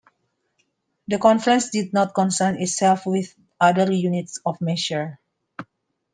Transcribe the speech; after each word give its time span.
The 1.09 1.19
conference 1.19 1.69
did 1.69 1.93
not 1.93 2.15
concern 2.15 2.59
itself 2.59 3.05
with 3.05 3.35
other 3.59 3.93
units 3.93 4.39
of 4.43 4.59
measure. 4.59 5.19